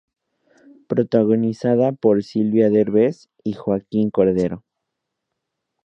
Protagonizada 0.87 1.91
por 1.91 2.23
Silvia 2.23 2.71
Derbez 2.71 3.29
y 3.43 3.53
Joaquín 3.53 4.09
Cordero. 4.09 4.65